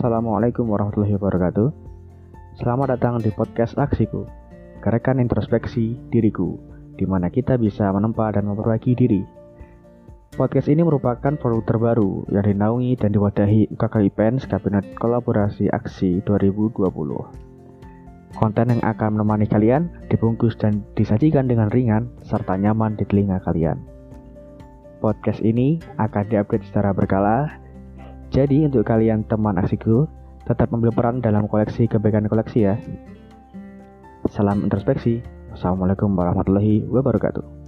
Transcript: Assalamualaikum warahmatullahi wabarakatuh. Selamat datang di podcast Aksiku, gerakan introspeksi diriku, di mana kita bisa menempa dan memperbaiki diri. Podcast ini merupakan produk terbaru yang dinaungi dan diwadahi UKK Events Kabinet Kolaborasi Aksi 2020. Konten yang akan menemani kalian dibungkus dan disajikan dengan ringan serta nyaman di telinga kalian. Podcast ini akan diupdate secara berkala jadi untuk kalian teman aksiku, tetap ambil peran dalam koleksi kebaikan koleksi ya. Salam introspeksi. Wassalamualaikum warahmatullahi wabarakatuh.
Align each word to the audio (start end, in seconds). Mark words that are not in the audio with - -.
Assalamualaikum 0.00 0.64
warahmatullahi 0.64 1.12
wabarakatuh. 1.20 1.68
Selamat 2.56 2.96
datang 2.96 3.20
di 3.20 3.28
podcast 3.36 3.76
Aksiku, 3.76 4.24
gerakan 4.80 5.20
introspeksi 5.20 5.92
diriku, 6.08 6.56
di 6.96 7.04
mana 7.04 7.28
kita 7.28 7.60
bisa 7.60 7.92
menempa 7.92 8.32
dan 8.32 8.48
memperbaiki 8.48 8.96
diri. 8.96 9.20
Podcast 10.40 10.72
ini 10.72 10.80
merupakan 10.80 11.36
produk 11.36 11.60
terbaru 11.68 12.24
yang 12.32 12.48
dinaungi 12.48 12.96
dan 12.96 13.12
diwadahi 13.12 13.76
UKK 13.76 14.08
Events 14.08 14.48
Kabinet 14.48 14.88
Kolaborasi 14.96 15.68
Aksi 15.68 16.24
2020. 16.24 16.80
Konten 18.40 18.66
yang 18.72 18.80
akan 18.80 19.20
menemani 19.20 19.52
kalian 19.52 19.92
dibungkus 20.08 20.56
dan 20.56 20.80
disajikan 20.96 21.44
dengan 21.44 21.68
ringan 21.68 22.08
serta 22.24 22.56
nyaman 22.56 22.96
di 22.96 23.04
telinga 23.04 23.36
kalian. 23.44 23.76
Podcast 25.04 25.44
ini 25.44 25.76
akan 26.00 26.24
diupdate 26.32 26.64
secara 26.72 26.96
berkala 26.96 27.52
jadi 28.30 28.70
untuk 28.70 28.86
kalian 28.86 29.26
teman 29.26 29.58
aksiku, 29.58 30.06
tetap 30.46 30.70
ambil 30.70 30.94
peran 30.94 31.18
dalam 31.18 31.50
koleksi 31.50 31.90
kebaikan 31.90 32.30
koleksi 32.30 32.62
ya. 32.62 32.78
Salam 34.30 34.62
introspeksi. 34.62 35.18
Wassalamualaikum 35.50 36.14
warahmatullahi 36.14 36.86
wabarakatuh. 36.86 37.59